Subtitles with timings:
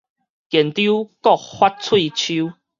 [0.03, 0.05] 健丟
[1.21, 2.55] 閣發喙鬚